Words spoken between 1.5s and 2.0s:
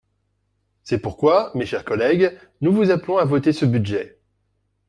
mes chers